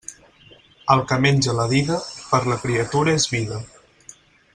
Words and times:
El 0.93 1.01
que 1.11 1.17
menja 1.25 1.53
la 1.59 1.67
dida, 1.73 1.99
per 2.31 2.39
la 2.53 2.57
criatura 2.65 3.15
és 3.21 3.29
vida. 3.35 3.61